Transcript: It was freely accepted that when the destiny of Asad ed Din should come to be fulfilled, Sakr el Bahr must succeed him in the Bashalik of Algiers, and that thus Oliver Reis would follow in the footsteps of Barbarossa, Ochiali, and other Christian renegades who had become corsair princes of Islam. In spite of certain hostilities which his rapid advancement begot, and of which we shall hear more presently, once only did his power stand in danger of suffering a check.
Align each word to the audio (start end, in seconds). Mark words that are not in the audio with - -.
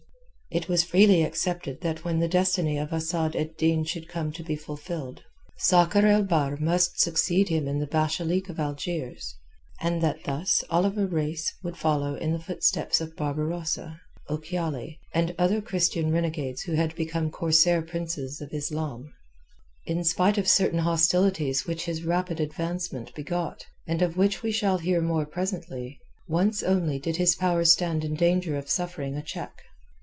It 0.53 0.67
was 0.67 0.83
freely 0.83 1.23
accepted 1.23 1.79
that 1.79 2.03
when 2.03 2.19
the 2.19 2.27
destiny 2.27 2.77
of 2.77 2.91
Asad 2.91 3.37
ed 3.37 3.55
Din 3.55 3.85
should 3.85 4.09
come 4.09 4.33
to 4.33 4.43
be 4.43 4.57
fulfilled, 4.57 5.23
Sakr 5.55 6.05
el 6.05 6.23
Bahr 6.23 6.57
must 6.57 6.99
succeed 6.99 7.47
him 7.47 7.69
in 7.69 7.79
the 7.79 7.87
Bashalik 7.87 8.49
of 8.49 8.59
Algiers, 8.59 9.37
and 9.79 10.01
that 10.01 10.25
thus 10.25 10.61
Oliver 10.69 11.07
Reis 11.07 11.53
would 11.63 11.77
follow 11.77 12.15
in 12.15 12.33
the 12.33 12.39
footsteps 12.41 12.99
of 12.99 13.15
Barbarossa, 13.15 14.01
Ochiali, 14.29 14.99
and 15.13 15.33
other 15.39 15.61
Christian 15.61 16.11
renegades 16.11 16.63
who 16.63 16.73
had 16.73 16.93
become 16.95 17.31
corsair 17.31 17.81
princes 17.81 18.41
of 18.41 18.53
Islam. 18.53 19.09
In 19.85 20.03
spite 20.03 20.37
of 20.37 20.49
certain 20.49 20.79
hostilities 20.79 21.65
which 21.65 21.85
his 21.85 22.03
rapid 22.03 22.41
advancement 22.41 23.15
begot, 23.15 23.67
and 23.87 24.01
of 24.01 24.17
which 24.17 24.43
we 24.43 24.51
shall 24.51 24.79
hear 24.79 24.99
more 24.99 25.25
presently, 25.25 25.97
once 26.27 26.61
only 26.61 26.99
did 26.99 27.15
his 27.15 27.37
power 27.37 27.63
stand 27.63 28.03
in 28.03 28.15
danger 28.15 28.57
of 28.57 28.69
suffering 28.69 29.15
a 29.15 29.23
check. 29.23 29.53